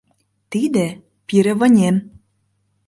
[0.51, 0.85] Тиде—
[1.27, 1.95] пире вынем...